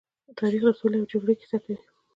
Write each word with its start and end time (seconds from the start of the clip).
تاریخ 0.39 0.61
د 0.67 0.69
سولې 0.79 0.97
او 0.99 1.09
جګړې 1.11 1.33
کيسه 1.39 1.57
کوي. 1.63 1.75